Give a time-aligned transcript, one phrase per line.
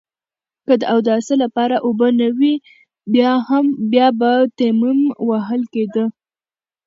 [0.65, 2.53] که د اوداسه لپاره اوبه نه وي
[3.91, 6.05] بيا به تيمم وهل کېده.